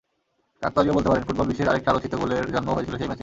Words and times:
কাকতালীয় 0.61 0.93
বলতে 0.93 1.09
পারেন, 1.09 1.23
ফুটবল 1.23 1.45
বিশ্বের 1.47 1.69
আরেকটি 1.69 1.89
আলোচিত 1.89 2.13
গোলের 2.15 2.45
জন্মও 2.53 2.75
হয়েছিল 2.75 2.95
সেই 2.97 3.07
ম্যাচেই। 3.07 3.19